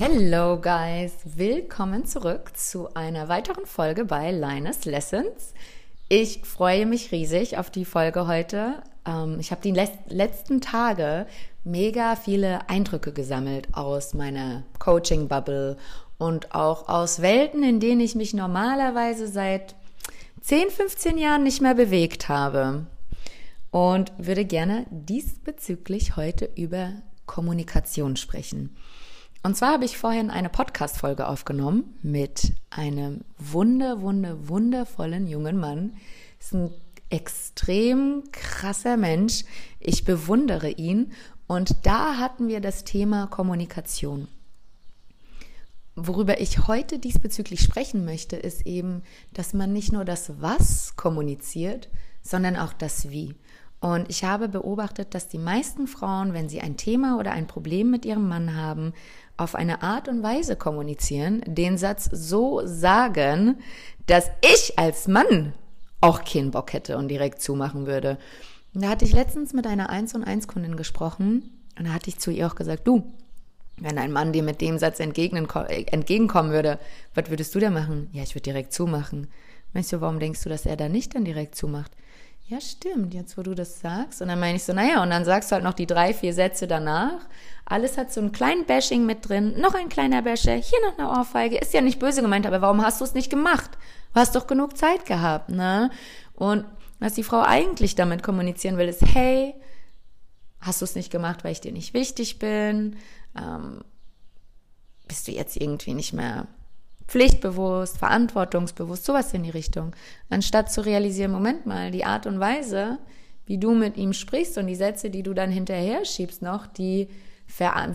Hello 0.00 0.60
guys, 0.60 1.12
willkommen 1.24 2.06
zurück 2.06 2.56
zu 2.56 2.94
einer 2.94 3.28
weiteren 3.28 3.66
Folge 3.66 4.04
bei 4.04 4.30
Linus 4.30 4.84
Lessons. 4.84 5.54
Ich 6.08 6.42
freue 6.44 6.86
mich 6.86 7.10
riesig 7.10 7.58
auf 7.58 7.68
die 7.68 7.84
Folge 7.84 8.28
heute. 8.28 8.80
Ähm, 9.04 9.40
ich 9.40 9.50
habe 9.50 9.60
die 9.60 9.72
letzten 9.72 10.60
Tage 10.60 11.26
mega 11.64 12.14
viele 12.14 12.70
Eindrücke 12.70 13.12
gesammelt 13.12 13.66
aus 13.72 14.14
meiner 14.14 14.62
Coaching-Bubble 14.78 15.76
und 16.16 16.54
auch 16.54 16.88
aus 16.88 17.20
Welten, 17.20 17.64
in 17.64 17.80
denen 17.80 18.00
ich 18.00 18.14
mich 18.14 18.32
normalerweise 18.34 19.26
seit 19.26 19.74
10, 20.42 20.70
15 20.70 21.18
Jahren 21.18 21.42
nicht 21.42 21.60
mehr 21.60 21.74
bewegt 21.74 22.28
habe. 22.28 22.86
Und 23.72 24.12
würde 24.16 24.44
gerne 24.44 24.86
diesbezüglich 24.90 26.14
heute 26.14 26.48
über 26.54 26.92
Kommunikation 27.26 28.14
sprechen. 28.14 28.76
Und 29.42 29.56
zwar 29.56 29.74
habe 29.74 29.84
ich 29.84 29.96
vorhin 29.96 30.30
eine 30.30 30.48
Podcast-Folge 30.48 31.28
aufgenommen 31.28 31.96
mit 32.02 32.52
einem 32.70 33.20
wunder, 33.38 34.00
wunder, 34.00 34.48
wundervollen 34.48 35.28
jungen 35.28 35.58
Mann. 35.58 35.94
Ist 36.40 36.54
ein 36.54 36.70
extrem 37.08 38.24
krasser 38.32 38.96
Mensch. 38.96 39.44
Ich 39.78 40.04
bewundere 40.04 40.70
ihn. 40.70 41.12
Und 41.46 41.86
da 41.86 42.16
hatten 42.18 42.48
wir 42.48 42.60
das 42.60 42.84
Thema 42.84 43.26
Kommunikation. 43.28 44.28
Worüber 45.94 46.40
ich 46.40 46.68
heute 46.68 46.98
diesbezüglich 46.98 47.60
sprechen 47.60 48.04
möchte, 48.04 48.36
ist 48.36 48.66
eben, 48.66 49.02
dass 49.32 49.54
man 49.54 49.72
nicht 49.72 49.92
nur 49.92 50.04
das 50.04 50.40
Was 50.40 50.94
kommuniziert, 50.96 51.88
sondern 52.22 52.56
auch 52.56 52.72
das 52.72 53.10
Wie. 53.10 53.34
Und 53.80 54.10
ich 54.10 54.24
habe 54.24 54.48
beobachtet, 54.48 55.14
dass 55.14 55.28
die 55.28 55.38
meisten 55.38 55.86
Frauen, 55.86 56.34
wenn 56.34 56.48
sie 56.48 56.60
ein 56.60 56.76
Thema 56.76 57.18
oder 57.18 57.32
ein 57.32 57.46
Problem 57.46 57.90
mit 57.90 58.04
ihrem 58.04 58.28
Mann 58.28 58.54
haben, 58.56 58.92
auf 59.38 59.54
eine 59.54 59.82
Art 59.82 60.08
und 60.08 60.22
Weise 60.22 60.56
kommunizieren, 60.56 61.42
den 61.46 61.78
Satz 61.78 62.10
so 62.12 62.60
sagen, 62.64 63.56
dass 64.06 64.30
ich 64.42 64.78
als 64.78 65.08
Mann 65.08 65.54
auch 66.00 66.24
keinen 66.24 66.50
Bock 66.50 66.72
hätte 66.72 66.98
und 66.98 67.08
direkt 67.08 67.40
zumachen 67.40 67.86
würde. 67.86 68.18
Und 68.74 68.82
da 68.82 68.90
hatte 68.90 69.04
ich 69.04 69.12
letztens 69.12 69.54
mit 69.54 69.66
einer 69.66 69.90
1 69.90 70.14
und 70.14 70.24
1 70.24 70.46
Kundin 70.48 70.76
gesprochen 70.76 71.50
und 71.78 71.86
da 71.86 71.92
hatte 71.94 72.10
ich 72.10 72.18
zu 72.18 72.30
ihr 72.30 72.46
auch 72.46 72.54
gesagt, 72.54 72.86
du, 72.86 73.12
wenn 73.76 73.98
ein 73.98 74.12
Mann 74.12 74.32
dir 74.32 74.42
mit 74.42 74.60
dem 74.60 74.78
Satz 74.78 74.98
entgegenkommen 75.00 76.50
würde, 76.50 76.78
was 77.14 77.30
würdest 77.30 77.54
du 77.54 77.60
da 77.60 77.70
machen? 77.70 78.08
Ja, 78.12 78.22
ich 78.24 78.34
würde 78.34 78.42
direkt 78.42 78.72
zumachen. 78.72 79.28
Meinst 79.72 79.92
du, 79.92 80.00
warum 80.00 80.18
denkst 80.18 80.42
du, 80.42 80.48
dass 80.48 80.66
er 80.66 80.76
da 80.76 80.88
nicht 80.88 81.14
dann 81.14 81.24
direkt 81.24 81.54
zumacht? 81.54 81.92
Ja, 82.50 82.62
stimmt, 82.62 83.12
jetzt 83.12 83.36
wo 83.36 83.42
du 83.42 83.54
das 83.54 83.80
sagst. 83.80 84.22
Und 84.22 84.28
dann 84.28 84.40
meine 84.40 84.56
ich 84.56 84.64
so, 84.64 84.72
naja, 84.72 85.02
und 85.02 85.10
dann 85.10 85.26
sagst 85.26 85.50
du 85.50 85.54
halt 85.54 85.64
noch 85.64 85.74
die 85.74 85.86
drei, 85.86 86.14
vier 86.14 86.32
Sätze 86.32 86.66
danach. 86.66 87.28
Alles 87.66 87.98
hat 87.98 88.10
so 88.10 88.22
einen 88.22 88.32
kleinen 88.32 88.64
Bashing 88.64 89.04
mit 89.04 89.28
drin, 89.28 89.60
noch 89.60 89.74
ein 89.74 89.90
kleiner 89.90 90.22
Basher, 90.22 90.54
hier 90.54 90.78
noch 90.80 90.98
eine 90.98 91.10
Ohrfeige. 91.10 91.58
Ist 91.58 91.74
ja 91.74 91.82
nicht 91.82 91.98
böse 91.98 92.22
gemeint, 92.22 92.46
aber 92.46 92.62
warum 92.62 92.82
hast 92.82 93.02
du 93.02 93.04
es 93.04 93.12
nicht 93.12 93.28
gemacht? 93.28 93.72
Du 94.14 94.20
hast 94.20 94.34
doch 94.34 94.46
genug 94.46 94.78
Zeit 94.78 95.04
gehabt, 95.04 95.50
ne? 95.50 95.90
Und 96.34 96.64
was 97.00 97.12
die 97.12 97.22
Frau 97.22 97.42
eigentlich 97.42 97.96
damit 97.96 98.22
kommunizieren 98.22 98.78
will, 98.78 98.88
ist, 98.88 99.02
hey, 99.02 99.54
hast 100.62 100.80
du 100.80 100.86
es 100.86 100.94
nicht 100.94 101.10
gemacht, 101.10 101.44
weil 101.44 101.52
ich 101.52 101.60
dir 101.60 101.72
nicht 101.72 101.92
wichtig 101.92 102.38
bin? 102.38 102.96
Ähm, 103.38 103.82
bist 105.06 105.28
du 105.28 105.32
jetzt 105.32 105.58
irgendwie 105.58 105.92
nicht 105.92 106.14
mehr 106.14 106.46
pflichtbewusst, 107.08 107.98
verantwortungsbewusst, 107.98 109.04
sowas 109.04 109.32
in 109.34 109.42
die 109.42 109.50
Richtung. 109.50 109.92
Anstatt 110.30 110.70
zu 110.70 110.82
realisieren, 110.82 111.32
Moment 111.32 111.66
mal, 111.66 111.90
die 111.90 112.04
Art 112.04 112.26
und 112.26 112.38
Weise, 112.38 112.98
wie 113.46 113.58
du 113.58 113.72
mit 113.72 113.96
ihm 113.96 114.12
sprichst 114.12 114.58
und 114.58 114.66
die 114.66 114.76
Sätze, 114.76 115.10
die 115.10 115.22
du 115.22 115.32
dann 115.32 115.50
hinterher 115.50 116.04
schiebst 116.04 116.42
noch, 116.42 116.66
die 116.66 117.08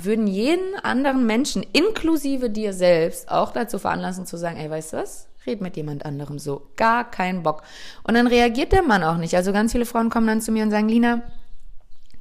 würden 0.01 0.25
jeden 0.25 0.75
anderen 0.81 1.27
Menschen, 1.27 1.63
inklusive 1.73 2.49
dir 2.49 2.73
selbst, 2.73 3.29
auch 3.29 3.51
dazu 3.51 3.77
veranlassen 3.77 4.25
zu 4.25 4.35
sagen, 4.35 4.57
ey, 4.57 4.69
weißt 4.69 4.93
du 4.93 4.97
was? 4.97 5.27
Red 5.45 5.61
mit 5.61 5.77
jemand 5.77 6.05
anderem 6.05 6.39
so. 6.39 6.69
Gar 6.75 7.09
keinen 7.09 7.43
Bock. 7.43 7.63
Und 8.03 8.15
dann 8.15 8.27
reagiert 8.27 8.71
der 8.71 8.81
Mann 8.81 9.03
auch 9.03 9.17
nicht. 9.17 9.35
Also 9.35 9.53
ganz 9.53 9.73
viele 9.73 9.85
Frauen 9.85 10.09
kommen 10.09 10.25
dann 10.25 10.41
zu 10.41 10.51
mir 10.51 10.63
und 10.63 10.71
sagen, 10.71 10.89
Lina, 10.89 11.21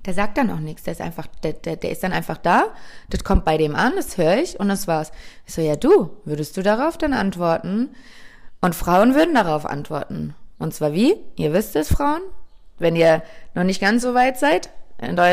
der 0.05 0.15
sagt 0.15 0.39
dann 0.39 0.51
auch 0.51 0.59
nichts. 0.59 0.83
Der 0.83 0.93
ist 0.93 1.01
einfach, 1.01 1.27
der, 1.43 1.53
der, 1.53 1.77
der 1.77 1.91
ist 1.91 2.03
dann 2.03 2.13
einfach 2.13 2.39
da. 2.39 2.67
Das 3.11 3.25
kommt 3.25 3.45
bei 3.45 3.57
dem 3.57 3.75
an, 3.75 3.93
das 3.97 4.19
höre 4.19 4.37
ich 4.37 4.59
und 4.59 4.69
das 4.69 4.89
war's. 4.89 5.13
Ich 5.47 5.55
so, 5.55 5.63
ja 5.63 5.77
du, 5.77 6.11
würdest 6.25 6.57
du 6.57 6.63
darauf 6.63 6.99
dann 6.99 7.13
antworten? 7.13 7.95
Und 8.61 8.75
Frauen 8.75 9.15
würden 9.15 9.35
darauf 9.35 9.67
antworten. 9.67 10.35
Und 10.59 10.75
zwar 10.75 10.93
wie? 10.93 11.17
Ihr 11.37 11.53
wisst 11.53 11.77
es, 11.77 11.89
Frauen? 11.89 12.23
Wenn 12.79 12.97
ihr 12.97 13.23
noch 13.55 13.65
nicht 13.65 13.81
ganz 13.81 14.03
so 14.03 14.15
weit 14.15 14.39
seid 14.39 14.71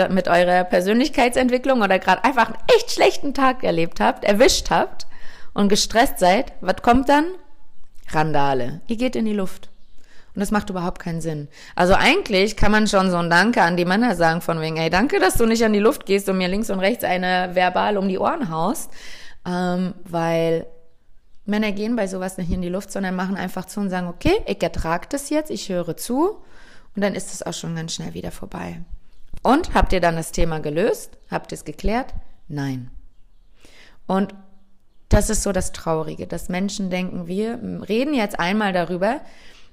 mit 0.10 0.28
eurer 0.28 0.64
Persönlichkeitsentwicklung 0.64 1.82
oder 1.82 2.00
gerade 2.00 2.24
einfach 2.24 2.48
einen 2.48 2.58
echt 2.76 2.92
schlechten 2.92 3.36
Tag 3.36 3.64
erlebt 3.64 4.00
habt, 4.00 4.24
erwischt 4.24 4.72
habt 4.72 5.06
und 5.54 5.70
gestresst 5.70 6.18
seid, 6.18 6.54
was 6.62 6.82
kommt 6.82 7.08
dann? 7.08 7.26
Randale. 8.10 8.82
Ihr 8.88 8.98
geht 8.98 9.16
in 9.16 9.26
die 9.26 9.34
Luft. 9.34 9.70
Und 10.36 10.40
das 10.40 10.52
macht 10.52 10.70
überhaupt 10.70 11.00
keinen 11.00 11.22
Sinn. 11.22 11.48
Also 11.76 11.94
eigentlich 11.96 12.56
kann 12.56 12.72
man 12.72 12.88
schon 12.88 13.10
so 13.10 13.18
ein 13.18 13.30
Danke 13.30 13.62
an 13.62 13.78
die 13.78 13.86
Männer 13.86 14.16
sagen 14.16 14.42
von 14.42 14.62
wegen, 14.62 14.78
ey, 14.78 14.90
danke, 14.90 15.20
dass 15.20 15.36
du 15.36 15.46
nicht 15.46 15.64
an 15.64 15.74
die 15.74 15.80
Luft 15.80 16.06
gehst 16.06 16.30
und 16.30 16.38
mir 16.38 16.48
links 16.48 16.70
und 16.70 16.80
rechts 16.80 17.04
eine 17.04 17.56
verbal 17.56 17.98
um 17.98 18.08
die 18.08 18.20
Ohren 18.20 18.50
haust, 18.50 18.92
ähm, 19.46 19.94
weil 20.04 20.68
Männer 21.46 21.72
gehen 21.72 21.96
bei 21.96 22.08
sowas 22.08 22.38
nicht 22.38 22.52
in 22.52 22.62
die 22.62 22.70
Luft, 22.70 22.92
sondern 22.92 23.16
machen 23.16 23.36
einfach 23.36 23.66
zu 23.66 23.80
und 23.80 23.90
sagen, 23.90 24.08
okay, 24.08 24.34
ich 24.46 24.62
ertrage 24.62 25.08
das 25.10 25.30
jetzt, 25.30 25.50
ich 25.50 25.70
höre 25.70 25.98
zu 25.98 26.42
und 26.96 27.02
dann 27.02 27.16
ist 27.16 27.34
es 27.34 27.44
auch 27.44 27.54
schon 27.54 27.76
ganz 27.76 27.96
schnell 27.96 28.14
wieder 28.14 28.32
vorbei. 28.32 28.82
Und 29.42 29.74
habt 29.74 29.94
ihr 29.94 30.02
dann 30.02 30.16
das 30.16 30.32
Thema 30.32 30.60
gelöst? 30.60 31.18
Habt 31.32 31.52
ihr 31.52 31.56
es 31.56 31.66
geklärt? 31.66 32.14
Nein. 32.48 32.92
Und 34.06 34.34
das 35.08 35.30
ist 35.30 35.44
so 35.44 35.52
das 35.52 35.72
Traurige, 35.72 36.28
dass 36.28 36.50
Menschen 36.50 36.90
denken, 36.90 37.28
wir 37.28 37.60
reden 37.88 38.14
jetzt 38.14 38.40
einmal 38.40 38.74
darüber, 38.74 39.22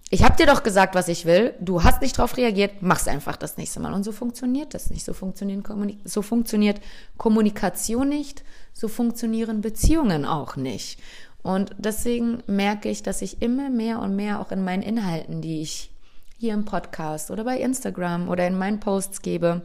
ich 0.08 0.22
habe 0.22 0.36
dir 0.36 0.46
doch 0.46 0.62
gesagt, 0.62 0.94
was 0.94 1.08
ich 1.08 1.24
will, 1.24 1.54
du 1.60 1.82
hast 1.82 2.00
nicht 2.00 2.16
darauf 2.18 2.36
reagiert, 2.36 2.80
mach's 2.80 3.08
einfach 3.08 3.36
das 3.36 3.56
nächste 3.56 3.80
Mal. 3.80 3.92
Und 3.92 4.04
so 4.04 4.12
funktioniert 4.12 4.72
das 4.72 4.90
nicht. 4.90 5.04
So, 5.04 5.12
so 5.12 6.22
funktioniert 6.22 6.80
Kommunikation 7.16 8.08
nicht, 8.08 8.44
so 8.72 8.86
funktionieren 8.86 9.62
Beziehungen 9.62 10.24
auch 10.24 10.54
nicht. 10.54 11.00
Und 11.42 11.74
deswegen 11.78 12.42
merke 12.46 12.88
ich, 12.88 13.02
dass 13.02 13.20
ich 13.22 13.42
immer 13.42 13.68
mehr 13.68 14.00
und 14.00 14.14
mehr 14.14 14.40
auch 14.40 14.52
in 14.52 14.64
meinen 14.64 14.82
Inhalten, 14.82 15.42
die 15.42 15.62
ich 15.62 15.90
hier 16.38 16.54
im 16.54 16.64
Podcast 16.64 17.30
oder 17.30 17.44
bei 17.44 17.58
Instagram 17.58 18.28
oder 18.28 18.46
in 18.46 18.58
meinen 18.58 18.78
Posts 18.78 19.22
gebe, 19.22 19.62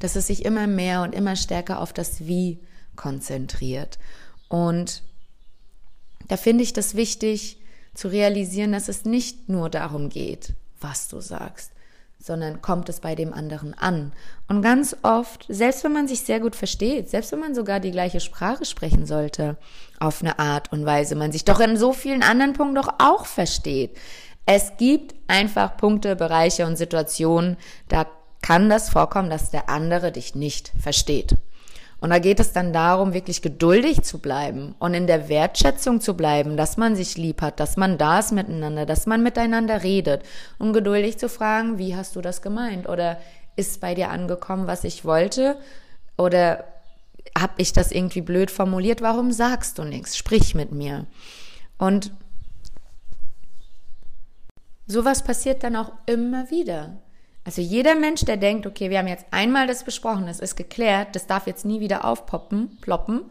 dass 0.00 0.16
es 0.16 0.26
sich 0.26 0.44
immer 0.44 0.66
mehr 0.66 1.02
und 1.02 1.14
immer 1.14 1.36
stärker 1.36 1.80
auf 1.80 1.92
das 1.92 2.26
Wie 2.26 2.60
konzentriert. 2.96 3.98
Und 4.48 5.02
da 6.28 6.36
finde 6.36 6.64
ich 6.64 6.72
das 6.72 6.94
wichtig, 6.94 7.58
zu 7.98 8.08
realisieren, 8.08 8.72
dass 8.72 8.88
es 8.88 9.04
nicht 9.04 9.48
nur 9.48 9.68
darum 9.68 10.08
geht, 10.08 10.54
was 10.80 11.08
du 11.08 11.20
sagst, 11.20 11.72
sondern 12.20 12.62
kommt 12.62 12.88
es 12.88 13.00
bei 13.00 13.16
dem 13.16 13.34
anderen 13.34 13.74
an. 13.74 14.12
Und 14.46 14.62
ganz 14.62 14.96
oft, 15.02 15.46
selbst 15.48 15.82
wenn 15.82 15.92
man 15.92 16.06
sich 16.06 16.20
sehr 16.20 16.38
gut 16.38 16.54
versteht, 16.54 17.10
selbst 17.10 17.32
wenn 17.32 17.40
man 17.40 17.56
sogar 17.56 17.80
die 17.80 17.90
gleiche 17.90 18.20
Sprache 18.20 18.64
sprechen 18.64 19.04
sollte, 19.04 19.56
auf 19.98 20.22
eine 20.22 20.38
Art 20.38 20.72
und 20.72 20.86
Weise, 20.86 21.16
man 21.16 21.32
sich 21.32 21.44
doch 21.44 21.58
in 21.58 21.76
so 21.76 21.92
vielen 21.92 22.22
anderen 22.22 22.52
Punkten 22.52 22.76
doch 22.76 22.94
auch 22.98 23.26
versteht. 23.26 23.96
Es 24.46 24.76
gibt 24.78 25.16
einfach 25.26 25.76
Punkte, 25.76 26.14
Bereiche 26.14 26.66
und 26.66 26.76
Situationen, 26.76 27.56
da 27.88 28.06
kann 28.42 28.68
das 28.68 28.90
vorkommen, 28.90 29.28
dass 29.28 29.50
der 29.50 29.68
andere 29.68 30.12
dich 30.12 30.36
nicht 30.36 30.72
versteht. 30.78 31.34
Und 32.00 32.10
da 32.10 32.20
geht 32.20 32.38
es 32.38 32.52
dann 32.52 32.72
darum, 32.72 33.12
wirklich 33.12 33.42
geduldig 33.42 34.02
zu 34.02 34.18
bleiben 34.18 34.76
und 34.78 34.94
in 34.94 35.08
der 35.08 35.28
Wertschätzung 35.28 36.00
zu 36.00 36.16
bleiben, 36.16 36.56
dass 36.56 36.76
man 36.76 36.94
sich 36.94 37.16
lieb 37.16 37.42
hat, 37.42 37.58
dass 37.58 37.76
man 37.76 37.98
da 37.98 38.20
ist 38.20 38.30
miteinander, 38.30 38.86
dass 38.86 39.06
man 39.06 39.22
miteinander 39.22 39.82
redet 39.82 40.22
und 40.58 40.72
geduldig 40.72 41.18
zu 41.18 41.28
fragen, 41.28 41.78
wie 41.78 41.96
hast 41.96 42.14
du 42.14 42.20
das 42.20 42.40
gemeint? 42.40 42.88
Oder 42.88 43.18
ist 43.56 43.80
bei 43.80 43.96
dir 43.96 44.10
angekommen, 44.10 44.68
was 44.68 44.84
ich 44.84 45.04
wollte? 45.04 45.56
Oder 46.16 46.64
habe 47.36 47.54
ich 47.56 47.72
das 47.72 47.90
irgendwie 47.90 48.20
blöd 48.20 48.52
formuliert? 48.52 49.02
Warum 49.02 49.32
sagst 49.32 49.78
du 49.78 49.84
nichts? 49.84 50.16
Sprich 50.16 50.54
mit 50.54 50.70
mir. 50.70 51.06
Und 51.78 52.12
sowas 54.86 55.24
passiert 55.24 55.64
dann 55.64 55.74
auch 55.74 55.92
immer 56.06 56.48
wieder. 56.50 57.00
Also 57.48 57.62
jeder 57.62 57.94
Mensch, 57.94 58.26
der 58.26 58.36
denkt, 58.36 58.66
okay, 58.66 58.90
wir 58.90 58.98
haben 58.98 59.08
jetzt 59.08 59.24
einmal 59.30 59.66
das 59.66 59.82
besprochen, 59.82 60.28
es 60.28 60.38
ist 60.38 60.54
geklärt, 60.54 61.16
das 61.16 61.26
darf 61.26 61.46
jetzt 61.46 61.64
nie 61.64 61.80
wieder 61.80 62.04
aufpoppen, 62.04 62.76
ploppen, 62.82 63.22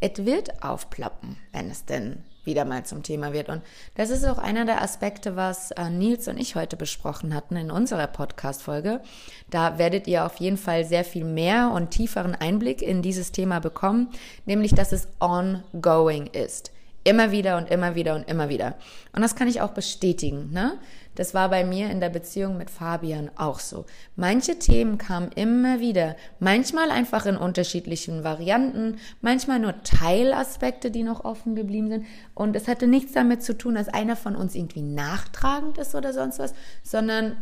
es 0.00 0.24
wird 0.24 0.62
aufploppen, 0.62 1.36
wenn 1.52 1.70
es 1.70 1.84
denn 1.84 2.24
wieder 2.44 2.64
mal 2.64 2.86
zum 2.86 3.02
Thema 3.02 3.34
wird. 3.34 3.50
Und 3.50 3.60
das 3.94 4.08
ist 4.08 4.24
auch 4.24 4.38
einer 4.38 4.64
der 4.64 4.80
Aspekte, 4.80 5.36
was 5.36 5.70
äh, 5.72 5.90
Nils 5.90 6.28
und 6.28 6.38
ich 6.38 6.54
heute 6.54 6.78
besprochen 6.78 7.34
hatten 7.34 7.56
in 7.56 7.70
unserer 7.70 8.06
Podcast-Folge. 8.06 9.02
Da 9.50 9.76
werdet 9.76 10.06
ihr 10.06 10.24
auf 10.24 10.36
jeden 10.36 10.56
Fall 10.56 10.86
sehr 10.86 11.04
viel 11.04 11.24
mehr 11.24 11.70
und 11.70 11.90
tieferen 11.90 12.34
Einblick 12.34 12.80
in 12.80 13.02
dieses 13.02 13.32
Thema 13.32 13.58
bekommen, 13.58 14.08
nämlich 14.46 14.74
dass 14.74 14.92
es 14.92 15.08
ongoing 15.20 16.28
ist. 16.28 16.72
Immer 17.04 17.30
wieder 17.30 17.56
und 17.56 17.70
immer 17.70 17.94
wieder 17.94 18.14
und 18.14 18.28
immer 18.28 18.48
wieder. 18.48 18.74
Und 19.12 19.22
das 19.22 19.34
kann 19.34 19.48
ich 19.48 19.60
auch 19.60 19.70
bestätigen. 19.70 20.50
Ne? 20.52 20.78
Das 21.14 21.34
war 21.34 21.48
bei 21.48 21.64
mir 21.64 21.90
in 21.90 22.00
der 22.00 22.10
Beziehung 22.10 22.58
mit 22.58 22.70
Fabian 22.70 23.30
auch 23.36 23.58
so. 23.58 23.86
Manche 24.14 24.58
Themen 24.58 24.98
kamen 24.98 25.32
immer 25.32 25.80
wieder. 25.80 26.16
Manchmal 26.38 26.90
einfach 26.90 27.26
in 27.26 27.36
unterschiedlichen 27.36 28.22
Varianten, 28.24 28.98
manchmal 29.20 29.58
nur 29.58 29.82
Teilaspekte, 29.82 30.90
die 30.90 31.02
noch 31.02 31.24
offen 31.24 31.56
geblieben 31.56 31.88
sind. 31.88 32.06
Und 32.34 32.54
es 32.54 32.68
hatte 32.68 32.86
nichts 32.86 33.12
damit 33.12 33.42
zu 33.42 33.58
tun, 33.58 33.74
dass 33.74 33.88
einer 33.88 34.14
von 34.14 34.36
uns 34.36 34.54
irgendwie 34.54 34.82
nachtragend 34.82 35.78
ist 35.78 35.94
oder 35.94 36.12
sonst 36.12 36.38
was, 36.38 36.54
sondern 36.84 37.36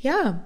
ja, 0.00 0.42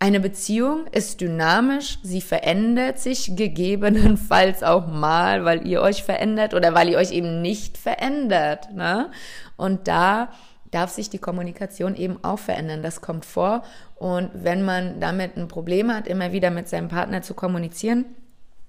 eine 0.00 0.18
Beziehung 0.18 0.86
ist 0.92 1.20
dynamisch, 1.20 1.98
sie 2.02 2.22
verändert 2.22 2.98
sich 2.98 3.36
gegebenenfalls 3.36 4.62
auch 4.62 4.86
mal, 4.86 5.44
weil 5.44 5.66
ihr 5.66 5.82
euch 5.82 6.02
verändert 6.02 6.54
oder 6.54 6.74
weil 6.74 6.88
ihr 6.88 6.96
euch 6.96 7.12
eben 7.12 7.42
nicht 7.42 7.76
verändert. 7.76 8.72
Ne? 8.72 9.10
Und 9.58 9.88
da 9.88 10.30
darf 10.70 10.90
sich 10.90 11.10
die 11.10 11.18
Kommunikation 11.18 11.96
eben 11.96 12.18
auch 12.24 12.38
verändern. 12.38 12.82
Das 12.82 13.02
kommt 13.02 13.26
vor. 13.26 13.62
Und 13.96 14.30
wenn 14.32 14.64
man 14.64 15.00
damit 15.00 15.36
ein 15.36 15.48
Problem 15.48 15.92
hat, 15.92 16.08
immer 16.08 16.32
wieder 16.32 16.50
mit 16.50 16.66
seinem 16.68 16.88
Partner 16.88 17.20
zu 17.20 17.34
kommunizieren, 17.34 18.06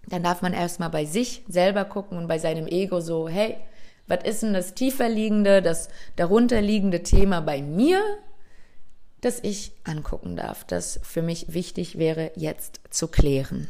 dann 0.07 0.23
darf 0.23 0.41
man 0.41 0.51
erstmal 0.51 0.89
bei 0.89 1.05
sich 1.05 1.43
selber 1.47 1.85
gucken 1.85 2.17
und 2.17 2.27
bei 2.27 2.39
seinem 2.39 2.67
Ego 2.67 2.99
so, 2.99 3.29
hey, 3.29 3.55
was 4.07 4.25
ist 4.25 4.43
denn 4.43 4.53
das 4.53 4.73
tiefer 4.73 5.07
liegende, 5.07 5.61
das 5.61 5.87
darunter 6.17 6.61
liegende 6.61 7.03
Thema 7.03 7.39
bei 7.39 7.61
mir? 7.61 8.01
Das 9.21 9.39
ich 9.43 9.71
angucken 9.83 10.35
darf, 10.35 10.63
das 10.65 10.99
für 11.03 11.21
mich 11.21 11.53
wichtig 11.53 11.97
wäre 11.97 12.31
jetzt 12.35 12.81
zu 12.89 13.07
klären. 13.07 13.67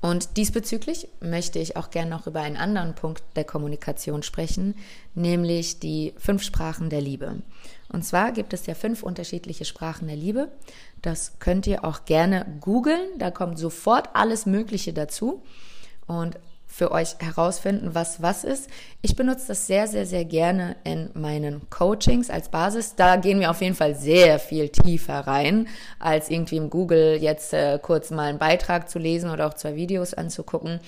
Und 0.00 0.36
diesbezüglich 0.36 1.08
möchte 1.20 1.58
ich 1.58 1.76
auch 1.76 1.90
gerne 1.90 2.10
noch 2.10 2.28
über 2.28 2.40
einen 2.40 2.56
anderen 2.56 2.94
Punkt 2.94 3.22
der 3.34 3.44
Kommunikation 3.44 4.22
sprechen, 4.22 4.76
nämlich 5.14 5.80
die 5.80 6.14
fünf 6.18 6.44
Sprachen 6.44 6.88
der 6.88 7.00
Liebe. 7.00 7.42
Und 7.88 8.04
zwar 8.04 8.30
gibt 8.30 8.52
es 8.52 8.66
ja 8.66 8.74
fünf 8.74 9.02
unterschiedliche 9.02 9.64
Sprachen 9.64 10.06
der 10.06 10.16
Liebe. 10.16 10.52
Das 11.02 11.38
könnt 11.40 11.66
ihr 11.66 11.84
auch 11.84 12.04
gerne 12.04 12.46
googeln. 12.60 13.18
Da 13.18 13.32
kommt 13.32 13.58
sofort 13.58 14.10
alles 14.14 14.46
Mögliche 14.46 14.92
dazu. 14.92 15.42
Und 16.06 16.38
für 16.78 16.92
euch 16.92 17.16
herausfinden, 17.18 17.96
was 17.96 18.22
was 18.22 18.44
ist. 18.44 18.70
Ich 19.02 19.16
benutze 19.16 19.48
das 19.48 19.66
sehr, 19.66 19.88
sehr, 19.88 20.06
sehr 20.06 20.24
gerne 20.24 20.76
in 20.84 21.10
meinen 21.14 21.68
Coachings 21.70 22.30
als 22.30 22.50
Basis. 22.50 22.94
Da 22.94 23.16
gehen 23.16 23.40
wir 23.40 23.50
auf 23.50 23.60
jeden 23.60 23.74
Fall 23.74 23.96
sehr 23.96 24.38
viel 24.38 24.68
tiefer 24.68 25.26
rein, 25.26 25.66
als 25.98 26.30
irgendwie 26.30 26.56
im 26.56 26.70
Google 26.70 27.18
jetzt 27.20 27.52
äh, 27.52 27.80
kurz 27.82 28.12
mal 28.12 28.28
einen 28.28 28.38
Beitrag 28.38 28.88
zu 28.88 29.00
lesen 29.00 29.28
oder 29.28 29.48
auch 29.48 29.54
zwei 29.54 29.74
Videos 29.74 30.14
anzugucken. 30.14 30.78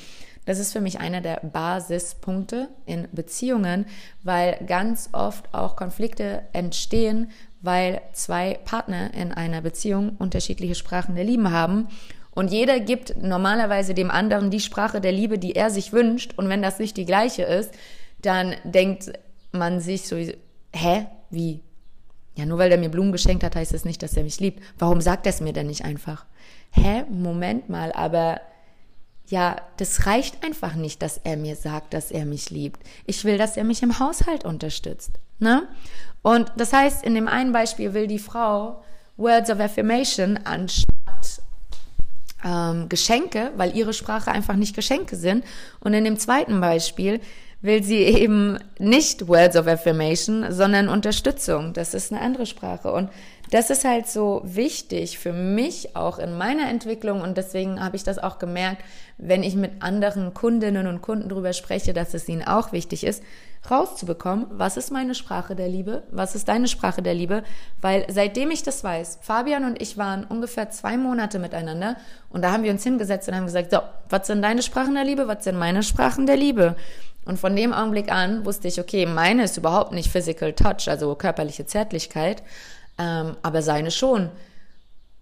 Das 0.46 0.60
ist 0.60 0.72
für 0.72 0.80
mich 0.80 1.00
einer 1.00 1.20
der 1.20 1.40
Basispunkte 1.42 2.68
in 2.86 3.08
Beziehungen, 3.10 3.84
weil 4.22 4.60
ganz 4.68 5.08
oft 5.10 5.52
auch 5.52 5.74
Konflikte 5.74 6.42
entstehen, 6.52 7.32
weil 7.62 8.00
zwei 8.12 8.60
Partner 8.64 9.12
in 9.12 9.32
einer 9.32 9.60
Beziehung 9.60 10.14
unterschiedliche 10.18 10.76
Sprachen 10.76 11.16
der 11.16 11.24
Lieben 11.24 11.50
haben 11.50 11.88
und 12.40 12.50
jeder 12.50 12.80
gibt 12.80 13.22
normalerweise 13.22 13.92
dem 13.92 14.10
anderen 14.10 14.50
die 14.50 14.60
Sprache 14.60 15.02
der 15.02 15.12
Liebe, 15.12 15.38
die 15.38 15.56
er 15.56 15.68
sich 15.68 15.92
wünscht. 15.92 16.32
Und 16.38 16.48
wenn 16.48 16.62
das 16.62 16.78
nicht 16.78 16.96
die 16.96 17.04
gleiche 17.04 17.42
ist, 17.42 17.70
dann 18.22 18.54
denkt 18.64 19.12
man 19.52 19.78
sich 19.78 20.08
so, 20.08 20.16
hä, 20.16 21.06
wie? 21.28 21.60
Ja, 22.36 22.46
nur 22.46 22.56
weil 22.56 22.70
der 22.70 22.78
mir 22.78 22.88
Blumen 22.88 23.12
geschenkt 23.12 23.44
hat, 23.44 23.56
heißt 23.56 23.74
das 23.74 23.84
nicht, 23.84 24.02
dass 24.02 24.16
er 24.16 24.22
mich 24.22 24.40
liebt. 24.40 24.62
Warum 24.78 25.02
sagt 25.02 25.26
er 25.26 25.34
es 25.34 25.42
mir 25.42 25.52
denn 25.52 25.66
nicht 25.66 25.84
einfach? 25.84 26.24
Hä, 26.70 27.04
Moment 27.10 27.68
mal, 27.68 27.92
aber 27.92 28.40
ja, 29.26 29.56
das 29.76 30.06
reicht 30.06 30.42
einfach 30.42 30.76
nicht, 30.76 31.02
dass 31.02 31.20
er 31.22 31.36
mir 31.36 31.56
sagt, 31.56 31.92
dass 31.92 32.10
er 32.10 32.24
mich 32.24 32.48
liebt. 32.48 32.80
Ich 33.04 33.22
will, 33.26 33.36
dass 33.36 33.58
er 33.58 33.64
mich 33.64 33.82
im 33.82 33.98
Haushalt 33.98 34.46
unterstützt. 34.46 35.20
Ne? 35.40 35.68
Und 36.22 36.50
das 36.56 36.72
heißt, 36.72 37.04
in 37.04 37.14
dem 37.14 37.28
einen 37.28 37.52
Beispiel 37.52 37.92
will 37.92 38.06
die 38.06 38.18
Frau 38.18 38.82
Words 39.18 39.50
of 39.50 39.60
Affirmation 39.60 40.38
anstatt 40.44 40.99
ähm, 42.44 42.88
Geschenke, 42.88 43.52
weil 43.56 43.76
ihre 43.76 43.92
Sprache 43.92 44.30
einfach 44.30 44.56
nicht 44.56 44.74
Geschenke 44.74 45.16
sind. 45.16 45.44
Und 45.80 45.94
in 45.94 46.04
dem 46.04 46.18
zweiten 46.18 46.60
Beispiel 46.60 47.20
will 47.62 47.82
sie 47.82 47.98
eben 47.98 48.58
nicht 48.78 49.28
Words 49.28 49.56
of 49.56 49.66
Affirmation, 49.66 50.46
sondern 50.50 50.88
Unterstützung. 50.88 51.72
Das 51.74 51.94
ist 51.94 52.12
eine 52.12 52.22
andere 52.22 52.46
Sprache. 52.46 52.92
Und 52.92 53.10
das 53.50 53.68
ist 53.68 53.84
halt 53.84 54.06
so 54.06 54.42
wichtig 54.44 55.18
für 55.18 55.32
mich 55.32 55.96
auch 55.96 56.18
in 56.18 56.38
meiner 56.38 56.68
Entwicklung. 56.68 57.20
Und 57.20 57.36
deswegen 57.36 57.82
habe 57.82 57.96
ich 57.96 58.04
das 58.04 58.18
auch 58.18 58.38
gemerkt, 58.38 58.82
wenn 59.18 59.42
ich 59.42 59.56
mit 59.56 59.82
anderen 59.82 60.32
Kundinnen 60.32 60.86
und 60.86 61.02
Kunden 61.02 61.28
darüber 61.28 61.52
spreche, 61.52 61.92
dass 61.92 62.14
es 62.14 62.28
ihnen 62.28 62.46
auch 62.46 62.72
wichtig 62.72 63.04
ist, 63.04 63.22
rauszubekommen, 63.70 64.46
was 64.50 64.78
ist 64.78 64.90
meine 64.90 65.14
Sprache 65.14 65.54
der 65.54 65.68
Liebe, 65.68 66.04
was 66.10 66.34
ist 66.34 66.48
deine 66.48 66.66
Sprache 66.66 67.02
der 67.02 67.12
Liebe, 67.12 67.42
weil 67.82 68.06
seitdem 68.08 68.50
ich 68.50 68.62
das 68.62 68.82
weiß, 68.82 69.18
Fabian 69.20 69.64
und 69.64 69.82
ich 69.82 69.98
waren 69.98 70.24
ungefähr 70.24 70.70
zwei 70.70 70.96
Monate 70.96 71.38
miteinander 71.38 71.96
und 72.30 72.42
da 72.42 72.52
haben 72.52 72.62
wir 72.62 72.70
uns 72.70 72.84
hingesetzt 72.84 73.28
und 73.28 73.34
haben 73.34 73.44
gesagt, 73.44 73.72
so, 73.72 73.80
was 74.08 74.26
sind 74.28 74.40
deine 74.40 74.62
Sprachen 74.62 74.94
der 74.94 75.04
Liebe, 75.04 75.28
was 75.28 75.44
sind 75.44 75.58
meine 75.58 75.82
Sprachen 75.82 76.24
der 76.24 76.36
Liebe? 76.36 76.74
Und 77.24 77.38
von 77.38 77.54
dem 77.54 77.72
Augenblick 77.72 78.10
an 78.10 78.44
wusste 78.44 78.68
ich, 78.68 78.80
okay, 78.80 79.06
meine 79.06 79.44
ist 79.44 79.56
überhaupt 79.56 79.92
nicht 79.92 80.10
Physical 80.10 80.52
Touch, 80.52 80.88
also 80.88 81.14
körperliche 81.14 81.66
Zärtlichkeit, 81.66 82.42
ähm, 82.98 83.36
aber 83.42 83.62
seine 83.62 83.90
schon. 83.90 84.30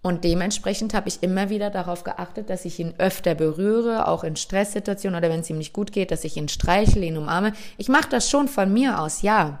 Und 0.01 0.23
dementsprechend 0.23 0.93
habe 0.93 1.09
ich 1.09 1.21
immer 1.23 1.49
wieder 1.49 1.69
darauf 1.69 2.05
geachtet, 2.05 2.49
dass 2.49 2.63
ich 2.63 2.79
ihn 2.79 2.93
öfter 2.97 3.35
berühre, 3.35 4.07
auch 4.07 4.23
in 4.23 4.37
Stresssituationen 4.37 5.19
oder 5.19 5.29
wenn 5.29 5.41
es 5.41 5.49
ihm 5.49 5.57
nicht 5.57 5.73
gut 5.73 5.91
geht, 5.91 6.11
dass 6.11 6.23
ich 6.23 6.37
ihn 6.37 6.47
streichle, 6.47 7.05
ihn 7.05 7.17
umarme. 7.17 7.51
Ich 7.77 7.89
mache 7.89 8.07
das 8.09 8.29
schon 8.29 8.47
von 8.47 8.71
mir 8.71 9.01
aus, 9.01 9.21
ja. 9.21 9.59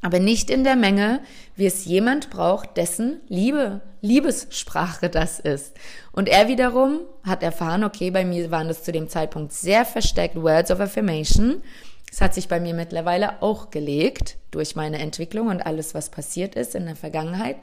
Aber 0.00 0.20
nicht 0.20 0.48
in 0.48 0.62
der 0.62 0.76
Menge, 0.76 1.20
wie 1.56 1.66
es 1.66 1.84
jemand 1.84 2.30
braucht, 2.30 2.76
dessen 2.76 3.20
Liebe, 3.28 3.80
Liebessprache 4.00 5.08
das 5.08 5.40
ist. 5.40 5.76
Und 6.12 6.28
er 6.28 6.46
wiederum 6.46 7.00
hat 7.24 7.42
erfahren, 7.42 7.82
okay, 7.82 8.10
bei 8.10 8.24
mir 8.24 8.50
waren 8.50 8.68
das 8.68 8.84
zu 8.84 8.92
dem 8.92 9.08
Zeitpunkt 9.08 9.52
sehr 9.52 9.84
versteckt 9.84 10.36
Words 10.36 10.70
of 10.70 10.80
Affirmation. 10.80 11.62
Es 12.10 12.20
hat 12.20 12.32
sich 12.32 12.48
bei 12.48 12.60
mir 12.60 12.74
mittlerweile 12.74 13.42
auch 13.42 13.70
gelegt 13.70 14.36
durch 14.50 14.76
meine 14.76 14.98
Entwicklung 14.98 15.48
und 15.48 15.62
alles, 15.62 15.94
was 15.94 16.10
passiert 16.10 16.54
ist 16.54 16.74
in 16.74 16.86
der 16.86 16.96
Vergangenheit. 16.96 17.56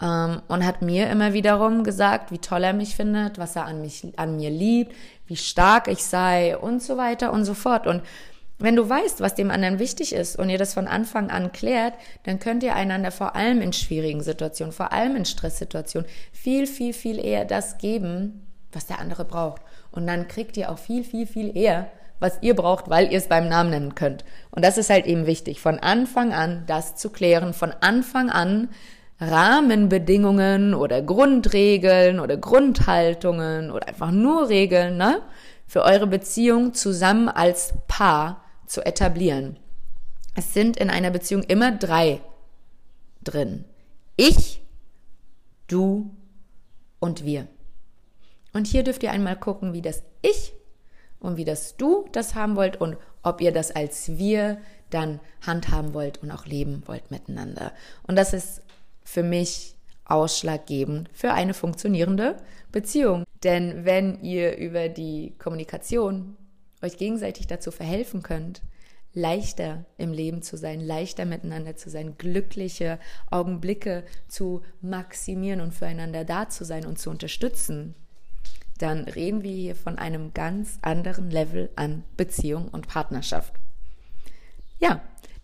Ähm, 0.00 0.42
und 0.48 0.64
hat 0.64 0.80
mir 0.80 1.10
immer 1.10 1.32
wiederum 1.32 1.84
gesagt, 1.84 2.30
wie 2.30 2.38
toll 2.38 2.64
er 2.64 2.72
mich 2.72 2.94
findet, 2.96 3.38
was 3.38 3.56
er 3.56 3.66
an, 3.66 3.80
mich, 3.80 4.12
an 4.16 4.36
mir 4.36 4.50
liebt, 4.50 4.94
wie 5.26 5.36
stark 5.36 5.88
ich 5.88 6.04
sei 6.04 6.56
und 6.56 6.82
so 6.82 6.96
weiter 6.96 7.32
und 7.32 7.44
so 7.44 7.54
fort. 7.54 7.86
Und 7.86 8.02
wenn 8.58 8.76
du 8.76 8.88
weißt, 8.88 9.20
was 9.20 9.34
dem 9.34 9.50
anderen 9.50 9.78
wichtig 9.78 10.12
ist 10.12 10.38
und 10.38 10.48
ihr 10.48 10.58
das 10.58 10.74
von 10.74 10.86
Anfang 10.86 11.30
an 11.30 11.52
klärt, 11.52 11.94
dann 12.22 12.38
könnt 12.38 12.62
ihr 12.62 12.74
einander 12.74 13.10
vor 13.10 13.34
allem 13.34 13.60
in 13.60 13.72
schwierigen 13.72 14.22
Situationen, 14.22 14.72
vor 14.72 14.92
allem 14.92 15.16
in 15.16 15.24
Stresssituationen 15.24 16.08
viel, 16.32 16.66
viel, 16.66 16.92
viel 16.92 17.18
eher 17.18 17.44
das 17.44 17.78
geben, 17.78 18.46
was 18.72 18.86
der 18.86 19.00
andere 19.00 19.24
braucht. 19.24 19.62
Und 19.90 20.06
dann 20.06 20.28
kriegt 20.28 20.56
ihr 20.56 20.70
auch 20.70 20.78
viel, 20.78 21.02
viel, 21.04 21.26
viel 21.26 21.56
eher, 21.56 21.90
was 22.20 22.38
ihr 22.42 22.54
braucht, 22.54 22.88
weil 22.88 23.10
ihr 23.10 23.18
es 23.18 23.28
beim 23.28 23.48
Namen 23.48 23.70
nennen 23.70 23.94
könnt. 23.96 24.24
Und 24.50 24.64
das 24.64 24.78
ist 24.78 24.88
halt 24.88 25.06
eben 25.06 25.26
wichtig, 25.26 25.60
von 25.60 25.80
Anfang 25.80 26.32
an 26.32 26.62
das 26.66 26.94
zu 26.94 27.10
klären, 27.10 27.54
von 27.54 27.72
Anfang 27.80 28.30
an 28.30 28.68
Rahmenbedingungen 29.20 30.74
oder 30.74 31.02
Grundregeln 31.02 32.20
oder 32.20 32.36
Grundhaltungen 32.36 33.70
oder 33.70 33.88
einfach 33.88 34.10
nur 34.10 34.48
Regeln 34.48 34.96
ne, 34.96 35.22
für 35.66 35.82
eure 35.82 36.06
Beziehung 36.06 36.74
zusammen 36.74 37.28
als 37.28 37.74
Paar 37.88 38.43
zu 38.66 38.84
etablieren. 38.84 39.58
Es 40.34 40.52
sind 40.52 40.76
in 40.76 40.90
einer 40.90 41.10
Beziehung 41.10 41.42
immer 41.44 41.72
drei 41.72 42.20
drin. 43.22 43.64
Ich, 44.16 44.62
du 45.66 46.10
und 47.00 47.24
wir. 47.24 47.48
Und 48.52 48.66
hier 48.66 48.84
dürft 48.84 49.02
ihr 49.02 49.10
einmal 49.10 49.36
gucken, 49.36 49.72
wie 49.72 49.82
das 49.82 50.02
Ich 50.22 50.52
und 51.20 51.36
wie 51.36 51.44
das 51.44 51.76
Du 51.76 52.06
das 52.12 52.34
haben 52.34 52.56
wollt 52.56 52.80
und 52.80 52.96
ob 53.22 53.40
ihr 53.40 53.52
das 53.52 53.70
als 53.70 54.18
wir 54.18 54.58
dann 54.90 55.20
handhaben 55.40 55.94
wollt 55.94 56.22
und 56.22 56.30
auch 56.30 56.46
leben 56.46 56.82
wollt 56.86 57.10
miteinander. 57.10 57.72
Und 58.06 58.16
das 58.16 58.32
ist 58.32 58.62
für 59.02 59.22
mich 59.22 59.74
ausschlaggebend 60.04 61.08
für 61.12 61.32
eine 61.32 61.54
funktionierende 61.54 62.36
Beziehung. 62.70 63.24
Denn 63.42 63.84
wenn 63.84 64.22
ihr 64.22 64.56
über 64.56 64.88
die 64.88 65.34
Kommunikation 65.38 66.36
euch 66.84 66.96
gegenseitig 66.96 67.46
dazu 67.46 67.70
verhelfen 67.70 68.22
könnt, 68.22 68.62
leichter 69.12 69.84
im 69.96 70.12
Leben 70.12 70.42
zu 70.42 70.56
sein, 70.56 70.80
leichter 70.80 71.24
miteinander 71.24 71.76
zu 71.76 71.88
sein, 71.88 72.16
glückliche 72.18 72.98
Augenblicke 73.30 74.04
zu 74.28 74.62
maximieren 74.80 75.60
und 75.60 75.72
füreinander 75.72 76.24
da 76.24 76.48
zu 76.48 76.64
sein 76.64 76.84
und 76.84 76.98
zu 76.98 77.10
unterstützen, 77.10 77.94
dann 78.78 79.04
reden 79.04 79.42
wir 79.42 79.52
hier 79.52 79.76
von 79.76 79.98
einem 79.98 80.34
ganz 80.34 80.78
anderen 80.82 81.30
Level 81.30 81.70
an 81.76 82.02
Beziehung 82.16 82.68
und 82.68 82.88
Partnerschaft. 82.88 83.54
Ja, 84.80 85.00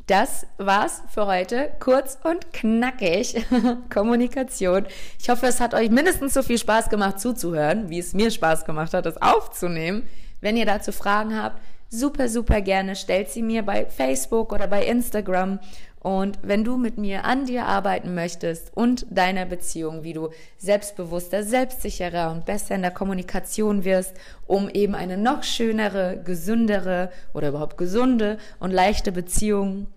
das 0.09 0.45
war's 0.59 1.03
für 1.09 1.27
heute. 1.27 1.71
Kurz 1.79 2.19
und 2.25 2.53
knackig. 2.53 3.47
Kommunikation. 3.95 4.87
Ich 5.21 5.31
hoffe, 5.31 5.47
es 5.47 5.61
hat 5.61 5.73
euch 5.73 5.89
mindestens 5.91 6.35
so 6.35 6.43
viel 6.43 6.59
Spaß 6.59 6.91
gemacht 6.91 7.21
zuzuhören, 7.21 7.89
wie 7.91 8.01
es 8.01 8.13
mir 8.13 8.33
Spaß 8.33 8.65
gemacht 8.65 8.93
hat, 8.93 9.07
das 9.07 9.23
aufzunehmen. 9.23 10.09
Wenn 10.41 10.57
ihr 10.57 10.67
dazu 10.67 10.93
Fragen 10.93 11.37
habt, 11.37 11.61
super, 11.89 12.29
super 12.29 12.61
gerne. 12.61 12.97
Stellt 12.97 13.31
sie 13.31 13.43
mir 13.43 13.63
bei 13.63 13.87
Facebook 13.87 14.53
oder 14.53 14.67
bei 14.67 14.85
Instagram. 14.85 15.59
Und 16.01 16.39
wenn 16.41 16.65
du 16.65 16.79
mit 16.79 16.97
mir 16.97 17.25
an 17.25 17.45
dir 17.45 17.67
arbeiten 17.67 18.15
möchtest 18.15 18.75
und 18.75 19.05
deiner 19.11 19.45
Beziehung, 19.45 20.03
wie 20.03 20.15
du 20.15 20.31
selbstbewusster, 20.57 21.43
selbstsicherer 21.43 22.33
und 22.33 22.47
besser 22.47 22.75
in 22.75 22.83
der 22.83 22.91
Kommunikation 22.91 23.85
wirst, 23.85 24.15
um 24.47 24.71
eben 24.71 24.95
eine 24.95 25.19
noch 25.19 25.43
schönere, 25.43 26.19
gesündere 26.25 27.11
oder 27.35 27.49
überhaupt 27.51 27.77
gesunde 27.77 28.39
und 28.61 28.71
leichte 28.71 29.13
Beziehung 29.13 29.89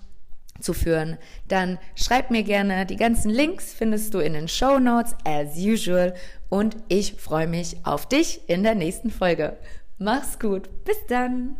zu 0.59 0.73
führen, 0.73 1.17
dann 1.47 1.79
schreib 1.95 2.31
mir 2.31 2.43
gerne. 2.43 2.85
Die 2.85 2.97
ganzen 2.97 3.29
Links 3.29 3.73
findest 3.73 4.13
du 4.13 4.19
in 4.19 4.33
den 4.33 4.50
Show 4.50 4.79
Notes 4.79 5.15
as 5.23 5.57
usual 5.57 6.13
und 6.50 6.75
ich 6.89 7.13
freue 7.13 7.47
mich 7.47 7.77
auf 7.83 8.09
dich 8.09 8.41
in 8.47 8.63
der 8.63 8.75
nächsten 8.75 9.09
Folge. 9.09 9.57
Mach's 10.03 10.38
gut. 10.38 10.83
Bis 10.83 10.98
dann. 11.07 11.55